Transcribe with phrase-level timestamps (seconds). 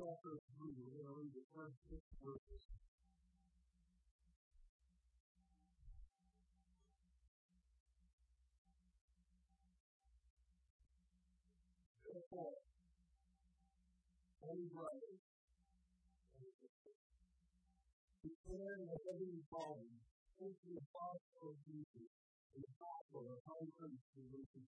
[0.00, 2.64] chapter 3, we're going to read the first six verses.
[18.24, 20.00] Declaring the heavenly calling,
[20.40, 22.08] into the gospel of Jesus,
[22.56, 24.64] the gospel of how Christ is risen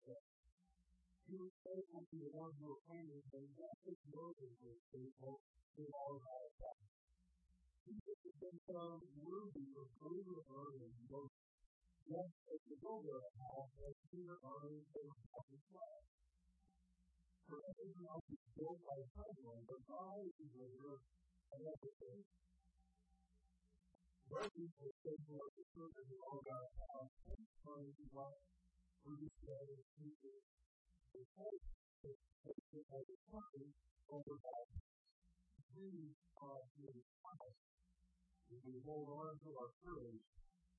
[1.31, 5.39] He was faithful to the one who appointed him, just as Moses was faithful
[5.79, 6.83] to all of our God.
[7.87, 11.47] Jesus has been found worthy of greater honor than Moses,
[12.03, 16.03] just as the builder of the house has greater honor than the house
[17.47, 22.27] For everything else is built by someone, but God is the builder of everything.
[24.35, 28.35] Moses was faithful as the servant of all God's house, and trying to walk
[29.07, 30.43] through the stead of people.
[31.13, 31.27] The.
[35.81, 37.59] We are his house.
[38.51, 40.23] If we hold on to our courage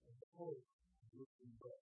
[0.07, 0.63] and hope
[1.11, 1.83] which we pray.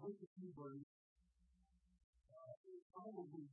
[0.00, 0.86] With the Hebrews,
[2.32, 2.52] uh,
[2.94, 3.46] probably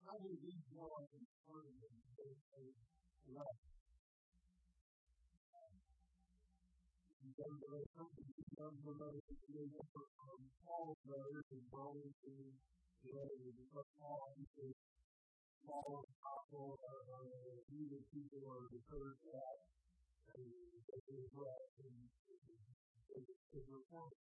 [0.00, 3.69] probably these more in front of them than they left.
[7.40, 11.64] Then there are some of these number letters that they remember from Paul's letters and
[11.72, 12.52] Romans and
[13.08, 14.76] letters because Paul obviously
[15.64, 19.56] Paul and Apostle are, are needed people are deterred that
[20.36, 20.52] and
[20.84, 21.16] they do
[21.80, 21.96] and
[23.08, 24.12] they report.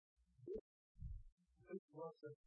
[0.47, 2.39] This wasn't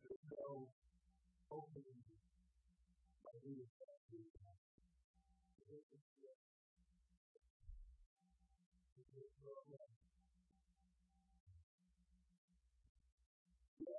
[0.00, 0.72] there's no
[1.52, 2.00] opening
[3.20, 3.92] by leadership.
[5.68, 6.41] This is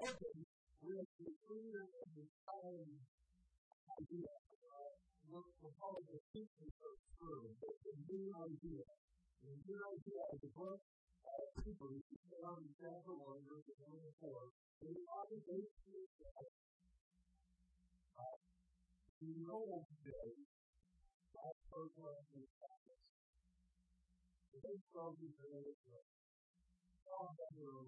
[0.04, 0.44] the open
[0.84, 3.00] with the clear and defined
[3.88, 4.36] idea.
[4.36, 4.92] Uh,
[5.32, 8.84] what we call the thinking of a new idea.
[8.84, 10.84] A new idea is a book
[11.24, 14.28] of people who put on chapter 1, verses 1 and 4.
[14.84, 16.04] They are basically
[18.20, 18.36] uh,
[19.24, 20.36] we know today
[21.32, 23.04] that program is practice.
[24.52, 26.06] The big problem is that
[27.08, 27.88] all that we're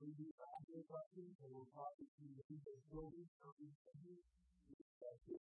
[0.00, 4.16] who do practical questions, were prophets who do the building, something, something.
[4.96, 5.44] That's it.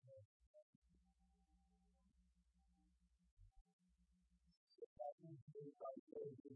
[4.79, 6.55] So that means they're trying to get into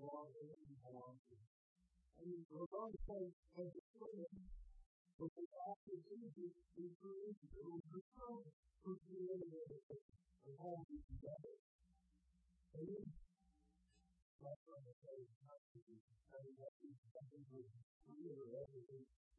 [0.00, 1.36] him, belongs to.
[2.20, 4.32] And the Lord says, as the children,
[5.20, 5.44] but the
[6.32, 8.02] Jesus is the
[8.80, 10.04] created everything,
[10.56, 11.60] and.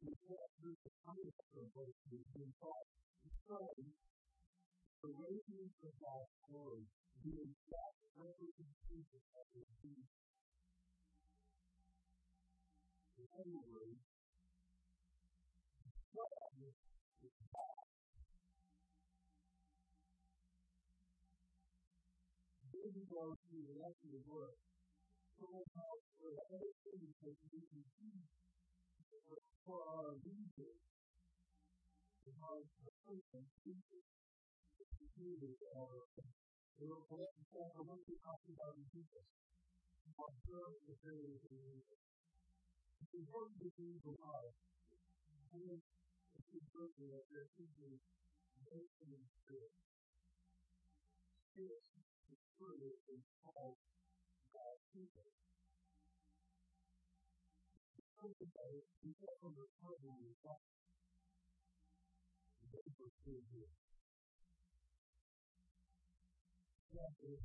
[0.02, 0.14] And and
[0.62, 1.66] do the kindness of the
[5.82, 6.86] of God's glory,
[7.22, 10.31] the exact representation of.
[13.22, 13.30] This
[22.98, 23.30] is why
[23.78, 24.58] left the work.
[25.38, 28.26] So how for everything that we can see
[29.62, 30.82] for our leaders,
[32.26, 33.46] because the person
[35.38, 35.54] the
[37.54, 38.18] were for what we
[38.50, 39.26] about in Jesus.
[40.18, 41.38] are good with very
[43.02, 44.54] It's important to be the love.
[45.50, 45.82] And then
[46.38, 49.74] it's important that there should be nation and spirit.
[51.50, 51.82] Spirit
[52.30, 52.78] is true
[53.10, 53.74] is called
[54.54, 55.26] God's people.
[58.22, 60.62] Today, we get from the Bible with that.
[62.70, 63.74] They were still here.
[66.94, 67.42] Is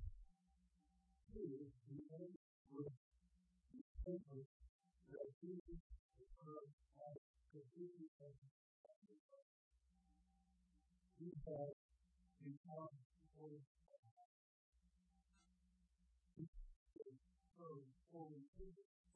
[1.33, 2.93] true.
[4.05, 4.56] The
[5.11, 5.81] that Jesus
[6.19, 7.17] occurred as
[7.51, 8.35] completely as
[11.17, 11.73] we have
[12.43, 12.93] become
[13.33, 13.61] fully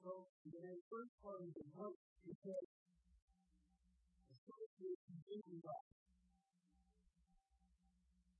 [0.01, 1.93] So the first part of the book
[2.25, 2.65] is that
[4.33, 5.93] association in life.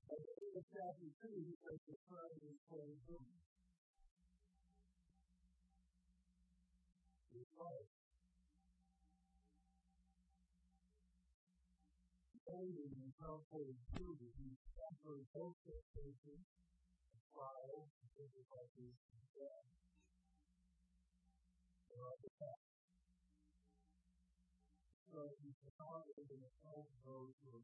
[0.10, 2.58] But in chapter 2, he says the time is
[7.32, 7.88] fully done.
[12.52, 16.44] Only in household duty, he suffered both temptation,
[17.32, 19.68] trial, difficulties, and death.
[22.42, 22.72] Facts.
[25.12, 27.64] So he provided and helped those who are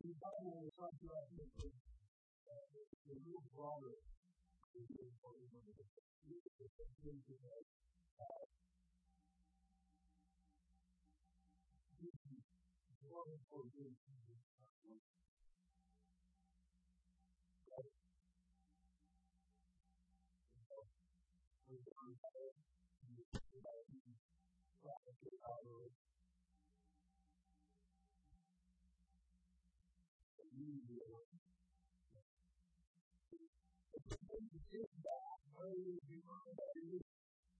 [0.00, 1.79] The Bible will talk about this
[3.10, 3.98] the real broader
[4.78, 5.66] is the important one.
[7.02, 7.26] Thank
[25.64, 26.09] you.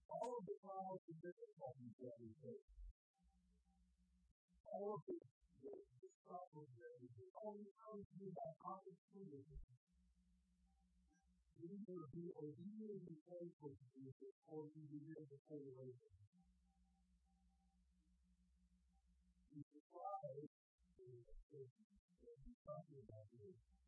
[0.09, 2.65] All of the trials and difficulties that we face,
[4.65, 5.13] all of the,
[5.61, 5.69] the,
[6.01, 7.29] the struggles that we face,
[7.61, 9.45] the times we have opportunities,
[11.61, 16.09] we need be obedient and faithful to Jesus, or we begin to fall away from
[16.09, 16.41] Him.
[19.53, 20.49] We try to
[22.41, 23.80] be talking about this.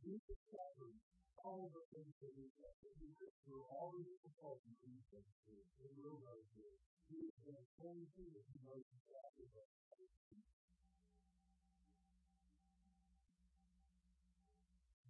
[0.00, 0.96] Jesus suffered
[1.44, 2.96] all the things that we suffered.
[3.04, 5.60] He went through all the difficulties we went through.
[5.76, 6.76] We will go through.
[7.12, 9.68] He has done everything that he knows exactly what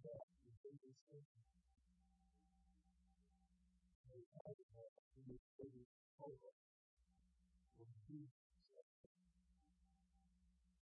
[0.01, 1.43] That is the distinction.
[4.11, 4.91] They have it all.
[5.15, 5.87] He is taking
[6.19, 6.51] over.
[7.79, 8.43] When Jesus
[8.75, 9.15] suffered.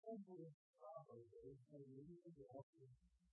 [0.03, 3.12] Simple trials that is a living walking with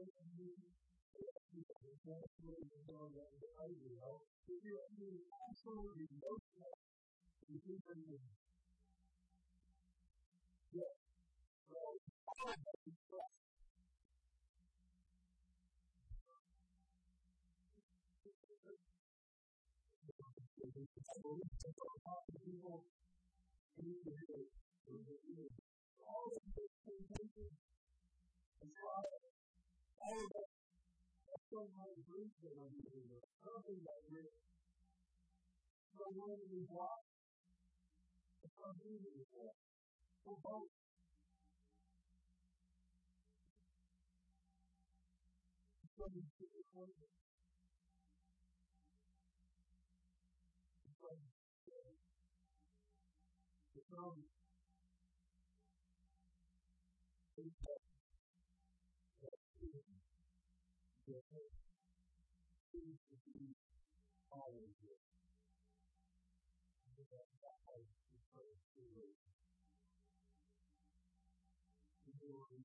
[0.00, 0.50] if you.
[2.00, 2.28] are
[28.90, 29.29] feeling
[30.00, 30.48] all of that
[31.50, 33.20] so much grief that I'm doing.
[33.42, 34.30] Nothing that we're
[35.94, 37.04] so lonely block.
[38.44, 39.48] It's not easy to say.
[40.24, 40.68] So both.
[45.96, 46.94] So you see the point.
[51.68, 51.92] Uh,
[53.74, 54.24] it's always
[61.10, 61.58] your faith.
[62.70, 63.58] Please receive
[64.30, 64.94] all of you.
[66.86, 67.90] And that God is
[68.30, 69.10] going to you.
[72.14, 72.62] Glory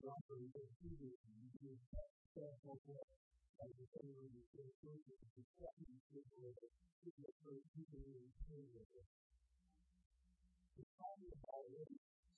[0.00, 1.18] Robert, you're you
[3.74, 6.72] the area is so focused on the second people of it,
[7.04, 8.86] it is very easily included.
[10.80, 11.99] The problem about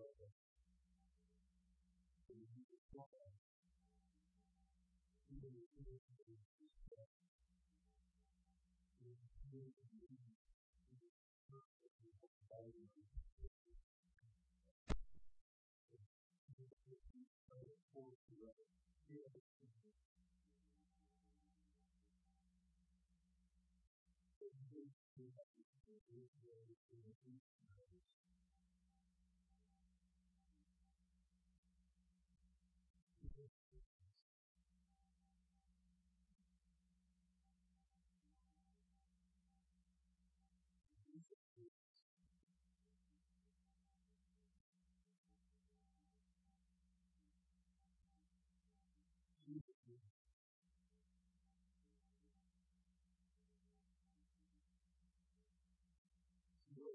[0.00, 0.32] brother.
[2.30, 3.36] And he was gone.
[5.28, 6.00] He was in his
[6.88, 7.12] death.
[9.00, 10.36] He was in his death.
[10.88, 11.16] He was
[11.48, 12.88] perfect in his body.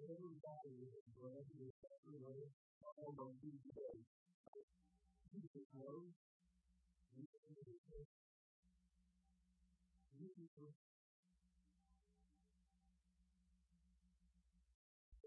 [0.03, 2.51] Everybody is bread is everybody
[2.83, 4.05] all of these days.
[5.31, 6.11] Jesus knows.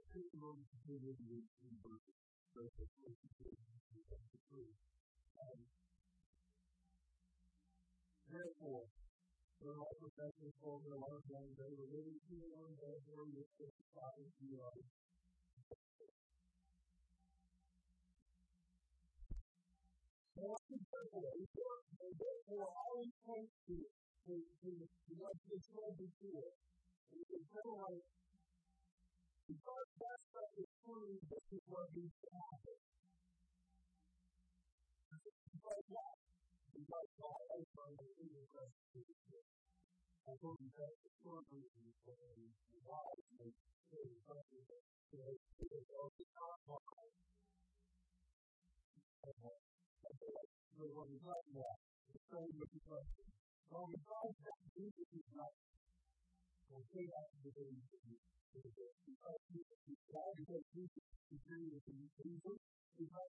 [0.08, 2.08] Testimony to this is in verse
[2.56, 3.54] verse 23.
[8.28, 8.84] Therefore,
[9.60, 12.18] when all professors told their life long they were living
[12.78, 13.66] therefore, with the
[14.38, 14.70] you are
[22.14, 23.74] therefore always point to
[24.26, 24.70] to to
[25.66, 26.54] said before.
[27.10, 28.06] And you can like
[29.48, 32.30] because that stuff is true, this is what needs to.
[36.78, 37.34] Because why?
[37.58, 39.42] Because God is going to do the rest of the year.
[40.28, 41.66] I told you that the story is
[42.06, 42.30] for a
[42.86, 43.50] wise and
[43.90, 44.62] very funny.
[45.10, 46.62] So it is all the time.
[50.78, 51.82] So what we're talking about,
[52.14, 53.26] the story of the question.
[53.74, 55.50] Well, we find that Jesus is not
[56.70, 58.20] will say that to the baby because
[58.54, 59.98] because Jesus is
[61.48, 62.58] doing it in Jesus,
[62.96, 63.27] because he has a greater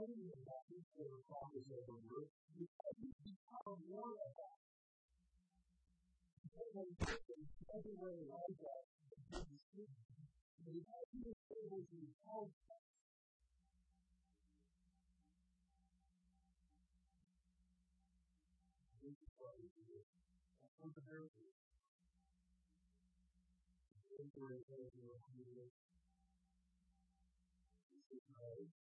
[0.00, 4.56] proclaiming the message than the Father's ever word, because he's become more of that.
[6.40, 8.88] Because when Christians everywhere like that,
[11.52, 12.48] able to help
[20.80, 21.52] controversy.
[24.10, 25.76] Temporary failure of communication.
[27.92, 28.89] This is how Nobody is what he did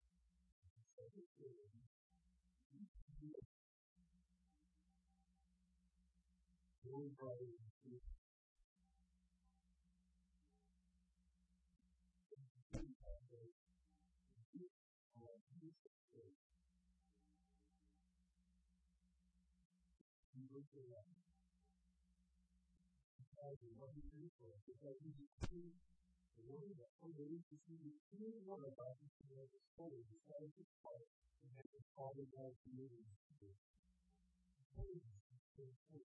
[24.41, 25.77] for us because he decreed
[26.37, 26.43] the
[26.79, 31.07] that unbelief is the word about his creator's soul, he set his heart,
[31.43, 32.53] and his father God
[33.27, 33.51] to do.
[34.75, 35.99] Holiness is you to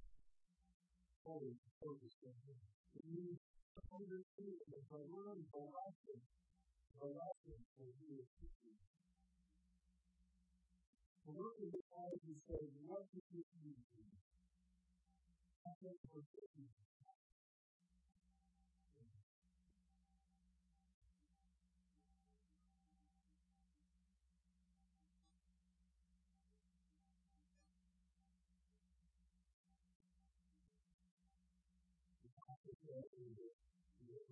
[1.25, 2.59] Always focus on him.
[3.05, 3.39] Means
[3.93, 6.21] understand that by learning, by asking,
[6.97, 8.25] by asking for you,
[11.21, 13.05] The work of the eyes is saying, what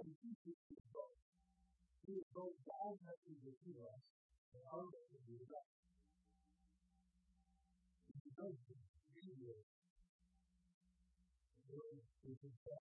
[0.00, 1.20] And he teaches both.
[2.08, 2.56] He is both
[3.04, 4.00] messenger to us
[4.56, 5.68] and our messenger to God.
[8.24, 8.80] He does this.
[11.70, 12.00] Will.
[12.24, 12.84] We confess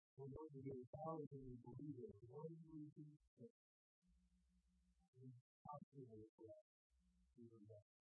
[1.33, 2.14] and we believe it.
[2.28, 3.09] One reason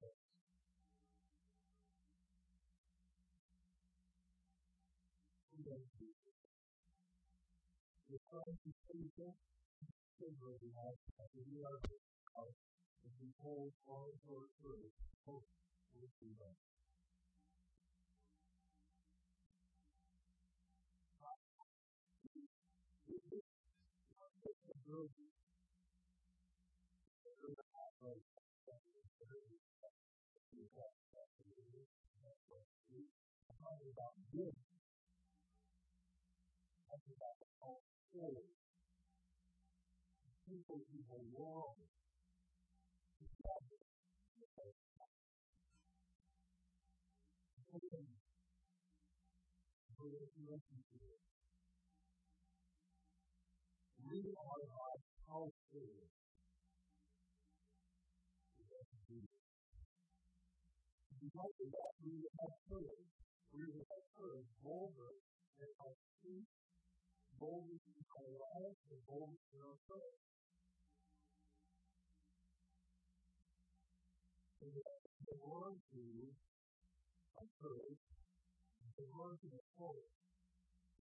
[0.04, 0.18] us.
[5.54, 6.23] The time
[8.14, 9.34] to say that
[10.22, 11.58] silver we have as we
[38.14, 38.46] is
[40.46, 41.90] people who belong to.
[54.04, 56.06] We are God's household.
[61.24, 62.54] Because of that, we have.
[63.54, 65.18] We have courage, boldness,
[65.62, 65.72] and
[67.40, 70.18] boldness in our lives, and boldness in our prayer.
[74.64, 76.04] And we have to belong to
[77.38, 78.04] our courage,
[78.98, 80.08] belong to the Lord,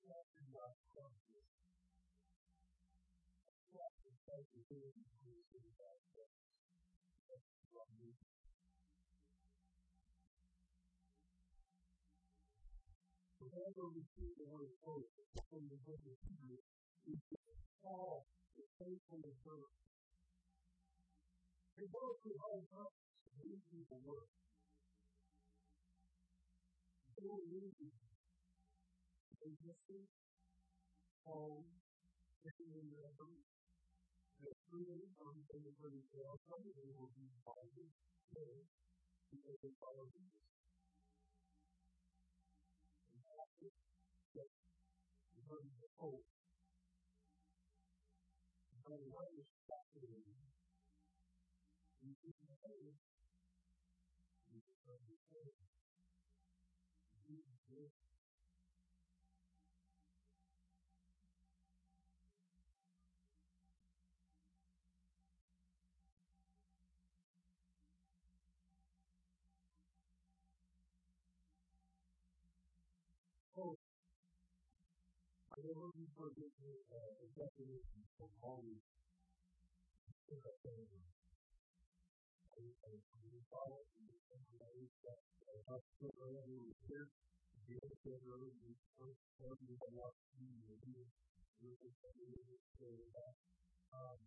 [0.05, 1.47] and God's promises.
[4.25, 5.15] Thank you.
[7.75, 8.34] whenever we
[14.17, 15.05] see the word hope
[15.49, 16.65] from the book of Hebrews,
[17.05, 17.37] we see
[17.85, 18.25] Paul
[18.57, 19.73] is faithful to serve.
[21.77, 24.25] They both could hold up to these people were.
[27.13, 27.93] They were losing
[29.45, 30.09] agency,
[31.29, 31.69] home,
[32.41, 33.13] taking in their
[35.69, 37.77] is ready to outcome, they will be involved
[39.29, 40.54] because they follow Jesus.
[45.47, 46.23] Burden of hope.
[48.85, 49.81] But what is is
[57.67, 57.89] hope
[75.55, 75.87] I never
[76.19, 78.83] forget the, uh, the definition of always
[80.27, 80.99] in the favor.
[82.51, 84.03] I, I, I follow the
[84.35, 85.15] ways that
[85.47, 87.07] uh, us earlier was here.
[87.71, 91.07] The other said earlier, we first told you the last few years,
[91.63, 93.33] we were just saying that.
[93.95, 94.19] Um,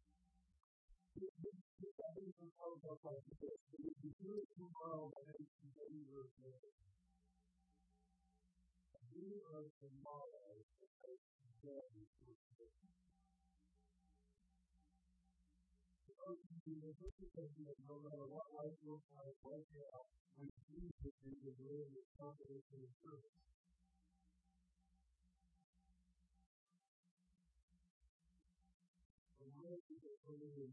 [1.13, 3.53] this definition tells us like this,
[3.85, 7.08] if you do it tomorrow, then you can be revealed.
[9.19, 11.19] You are tomorrow, today,
[17.83, 20.07] no matter what life looks like right now,
[20.39, 20.47] we
[21.03, 23.43] to be the way with confidence and assurance.
[29.43, 30.71] And why is it only in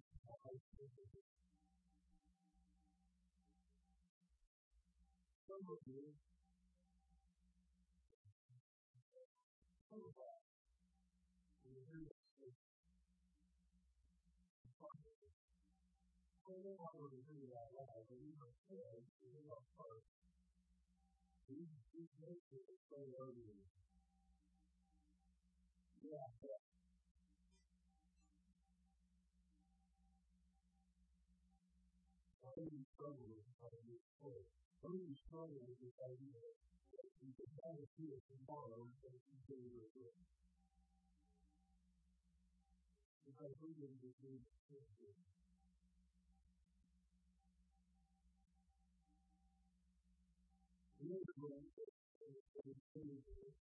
[5.50, 6.14] Some of you,
[16.46, 20.06] this don't want to do that loud, but we must say, we do our part.
[21.50, 23.58] We, we make it so early.
[26.04, 26.56] Yeah, yeah.
[32.40, 34.48] Why do you struggle with how to move forward?
[34.80, 36.40] Why do you struggle with this idea
[36.96, 37.90] that you can have it
[38.24, 39.16] tomorrow and
[39.50, 39.58] do
[40.06, 40.14] it.
[51.24, 51.64] Really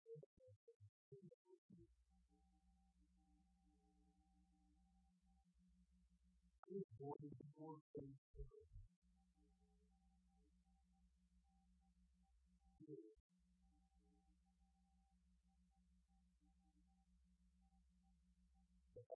[0.06, 1.02] with the concept that
[6.70, 9.01] this world is fixed and movable and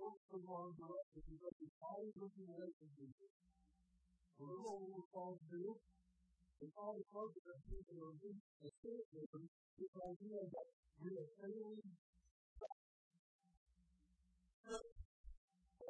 [0.00, 3.32] along the way because he's always looking away from Jesus.
[4.40, 5.76] A little will fall through.
[6.60, 9.44] It's all because of the people are being a giver,
[9.76, 10.68] this idea that
[11.00, 11.84] we are failing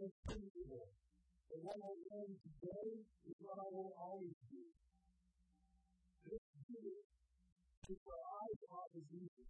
[0.01, 4.64] and what I am today is what I will always be.
[6.25, 6.40] This
[7.90, 9.44] is what I thought was easy.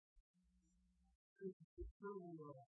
[1.38, 2.79] This is the true world.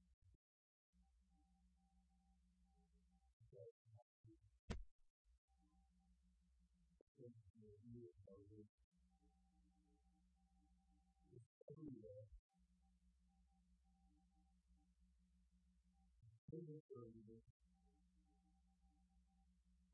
[16.51, 17.47] biggest service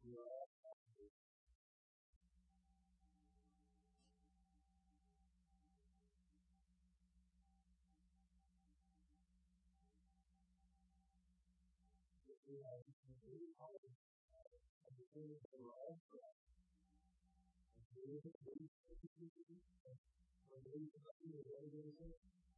[0.07, 1.13] we are all captives.
[12.25, 13.99] If we are completely conscious
[14.87, 16.41] of the things that are all for us,
[17.75, 19.99] and we are going to be able to do it, and
[20.47, 22.56] we are going to be able to do it,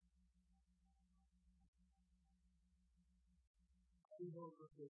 [4.21, 4.93] you know for this.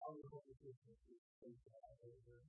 [0.00, 2.40] All the politicians who take that over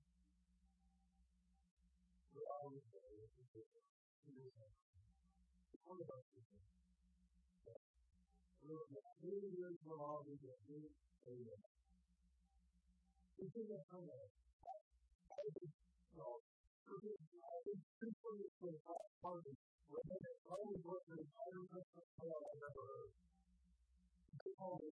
[2.32, 3.84] were always there with the people.
[5.84, 6.64] All of our people.
[8.64, 11.79] We were the leaders of
[13.40, 13.72] think,
[18.00, 18.80] this one is for the
[19.24, 19.56] party,
[19.88, 23.12] where they always work with the entire country I've ever heard.
[24.44, 24.92] They call it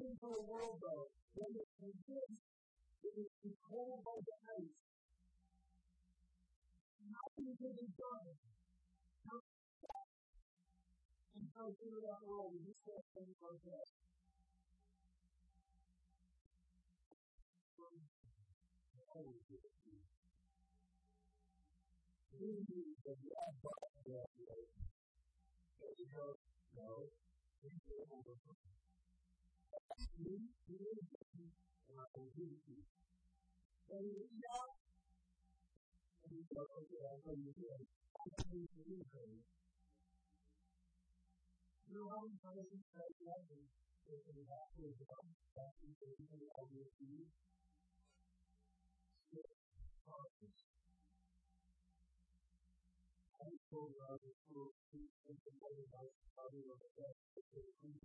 [0.00, 1.06] into a world, though,
[1.38, 2.42] when it exists,
[3.06, 4.76] it is controlled by the ice.
[7.06, 8.34] Nothing can be done.
[11.36, 12.52] And so through that world,
[13.64, 13.86] that.
[17.70, 19.70] Do it.
[22.40, 23.90] We need the love of God.
[24.06, 24.70] There you.
[27.60, 28.00] We do
[30.16, 30.76] 您您
[31.96, 32.82] 啊，我自己，
[33.88, 34.44] 但是人家，
[36.28, 39.44] 你表现出来会有点不清不楚的。
[41.86, 43.70] 那我们还是在家里，
[44.06, 45.14] 就是把这个当
[45.54, 47.30] 当一个一个老年机，
[49.30, 49.32] 是
[50.04, 50.08] 好
[50.40, 50.48] 的。
[53.38, 54.92] 还有呢，就是
[55.24, 55.94] 就是在那个
[56.34, 56.98] 在那个在
[57.34, 58.04] 那个地方。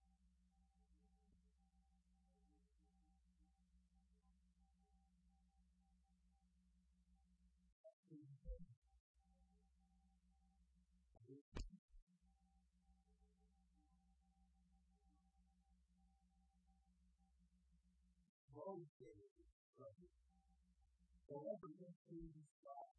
[21.31, 22.91] Whatever this changes God,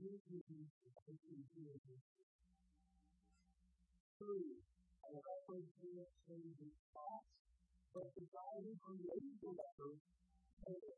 [0.00, 2.00] this is the person who is
[4.16, 4.56] true.
[5.04, 7.28] And I pray for change in thought,
[7.92, 10.00] but the God who created the letter
[10.64, 10.96] made it.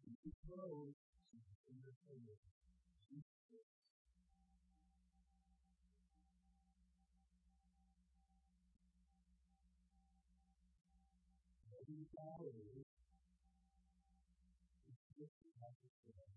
[0.00, 0.96] He controls
[1.36, 2.40] in the table.
[11.86, 12.86] Reality is
[15.14, 16.34] just as it is.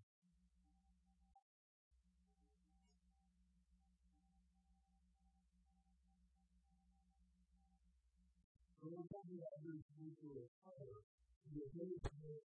[8.79, 11.01] When we these people of color,
[11.49, 12.45] the ability to make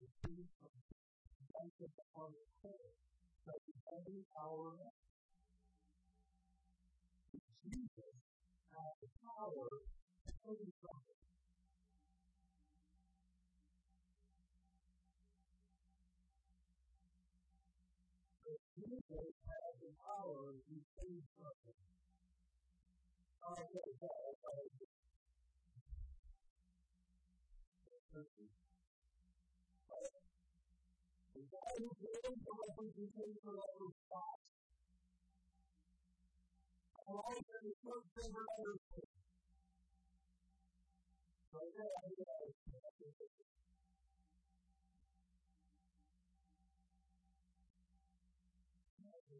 [0.00, 0.72] the things of
[1.52, 2.92] benefit upon the whole,
[3.44, 4.24] that is every
[7.68, 8.16] Jesus
[8.72, 10.72] has the power to change
[18.50, 18.98] something.
[19.06, 21.78] Jesus has the power to change something.
[23.40, 24.66] Okay, so, okay.
[31.30, 34.42] The guy who created the representation of the thought.
[37.06, 39.02] And all of the first thing we're going to do.
[41.50, 42.50] Okay, What do you know?
[42.50, 43.30] If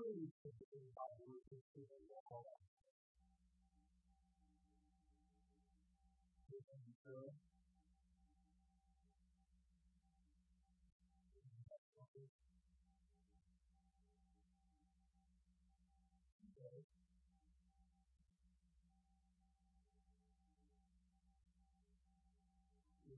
[0.00, 2.56] of these things is about working to the law.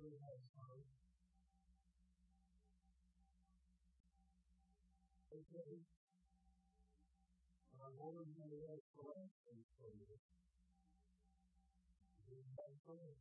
[0.06, 0.36] really has
[7.96, 10.20] to know that correction for you.
[12.28, 13.20] That's right.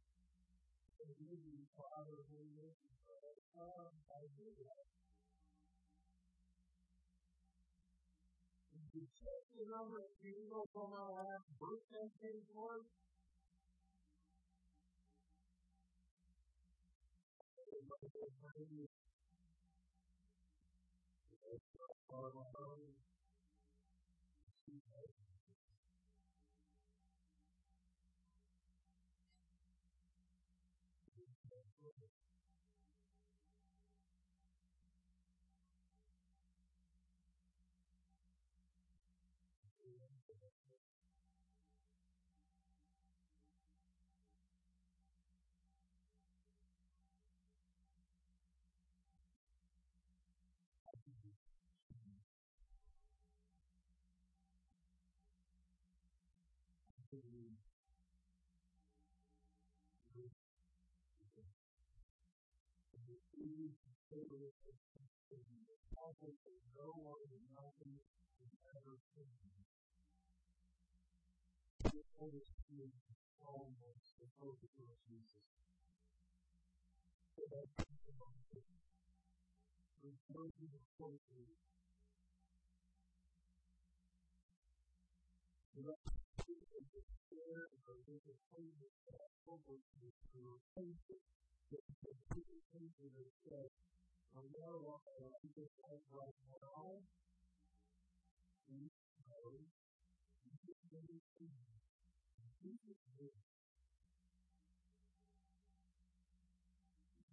[1.00, 4.86] And you, Father, who lives in heaven, I do that.
[8.76, 12.12] Did you check the number of people from our last birthday
[12.52, 12.84] one?
[22.12, 23.05] no one is
[72.26, 72.90] Holy Spirit
[73.38, 75.46] calm us to focus on Jesus.
[80.02, 81.54] There's no need of focus.
[90.76, 91.20] And that
[91.72, 92.60] that people
[93.00, 93.70] that are said,
[94.36, 95.72] I know what I just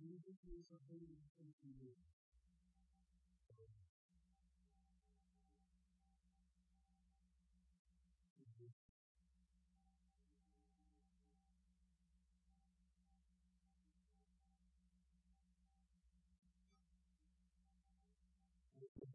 [0.02, 2.21] Jesus is a holy thing to you.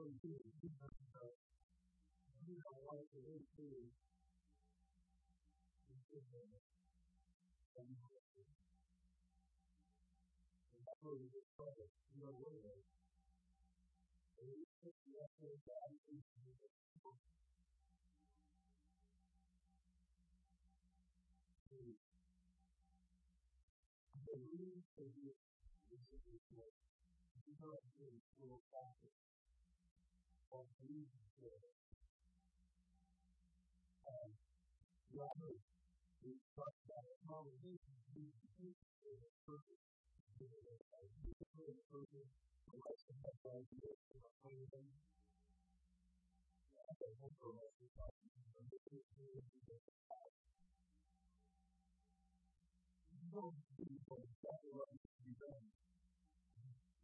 [0.00, 0.08] are
[2.40, 3.64] you are like the way to
[7.76, 7.88] and
[11.04, 11.84] how you discover
[12.16, 12.80] you are worthy.
[14.40, 16.64] And you take the effort of God into the
[24.16, 25.36] The reason for this
[25.92, 26.24] is that
[27.44, 29.29] you know it will profit
[30.50, 31.62] or believe it.
[34.06, 34.32] And
[35.14, 35.60] Robert,
[36.26, 36.34] we
[36.86, 38.74] about a conversation between the two
[39.46, 39.84] purpose.
[40.40, 40.46] The
[41.90, 42.30] purpose,
[42.66, 44.86] the rest of the idea of a plan.
[46.74, 47.86] I don't know to
[48.90, 49.78] is the
[53.30, 55.62] No, people, that's what needs to be done.
[55.70, 55.89] It's the part of how it needs to be done.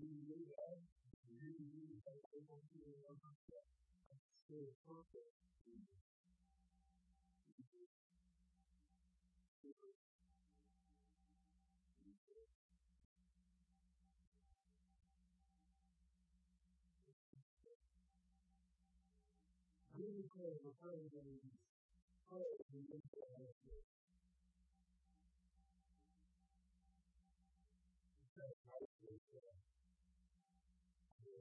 [0.00, 0.48] miljøer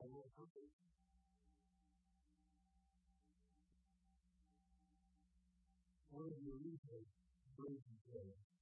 [0.00, 0.06] I.
[6.10, 7.06] One of your reasons
[7.58, 8.53] brings you joy.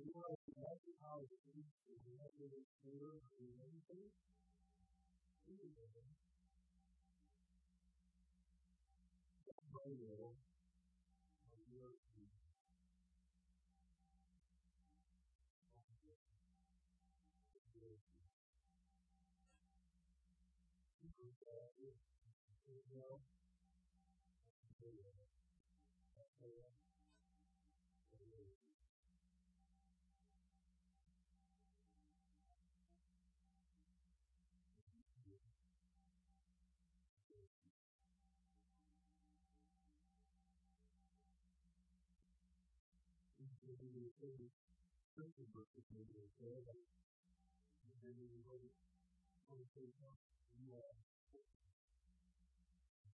[0.00, 2.48] realize that's how it is to never
[2.82, 4.08] care for anything,
[5.46, 5.68] even
[9.46, 10.34] that my will
[11.44, 12.40] and your peace.
[26.32, 26.89] Thank you.
[43.70, 44.50] to be the same
[45.14, 46.74] Christian verses maybe as they are.
[47.86, 50.18] And then we go to the same one.
[50.58, 50.98] You are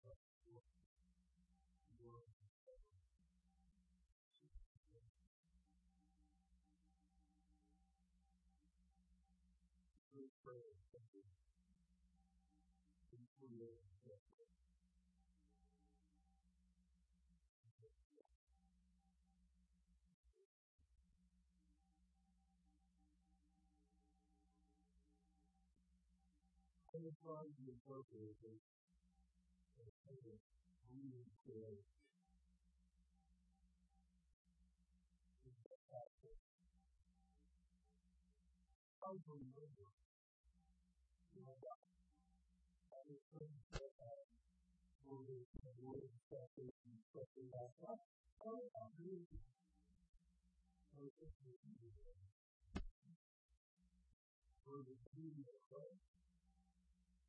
[0.00, 0.16] but
[0.48, 0.64] you are
[10.46, 11.26] Prayer, something,
[13.12, 13.76] and for your
[27.06, 27.14] the
[39.38, 39.86] remember.
[41.30, 41.46] You
[54.66, 56.15] all the beauty of Christ,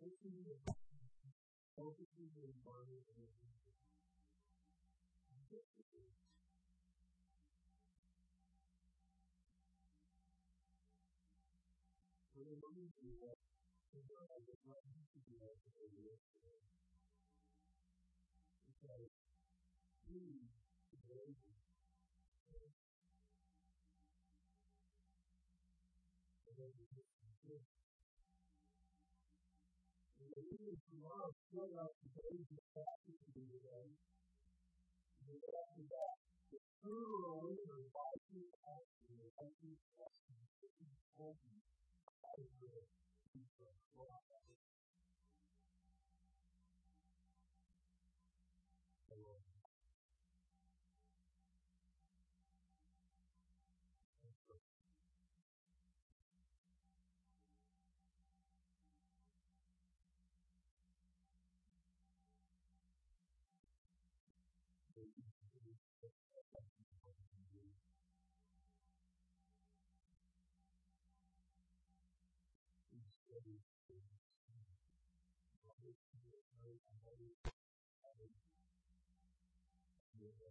[0.00, 0.56] taking the
[1.76, 3.28] focusing the environment and the
[12.32, 13.36] I remind you that
[13.92, 16.64] the world is not to be as it is today.
[18.64, 19.12] Because
[20.08, 20.48] we,
[20.88, 21.68] the believers,
[26.48, 27.12] and then we just
[30.30, 33.90] the reason tomorrow still out today's passion to be today,
[35.26, 36.14] the rest of that,
[36.54, 41.34] the sooner or later, by the action, the right action, the right action, the right
[41.34, 43.66] action, the right action, the right action, the
[43.98, 44.79] right action,